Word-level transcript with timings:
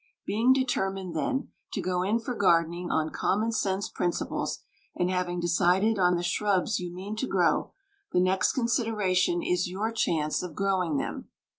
Being 0.25 0.51
determined, 0.51 1.15
then, 1.15 1.49
to 1.73 1.79
go 1.79 2.01
in 2.01 2.17
for 2.17 2.33
gardening 2.33 2.89
on 2.89 3.11
common 3.11 3.51
sense 3.51 3.87
principles, 3.87 4.57
and 4.95 5.11
having 5.11 5.39
decided 5.39 5.99
on 5.99 6.15
the 6.15 6.23
shrubs 6.23 6.79
you 6.79 6.91
mean 6.91 7.15
to 7.17 7.27
grow, 7.27 7.71
the 8.11 8.19
next 8.19 8.53
consideration 8.53 9.43
is 9.43 9.69
your 9.69 9.91
chance 9.91 10.41
of 10.41 10.55
growing 10.55 10.97
them. 10.97 11.29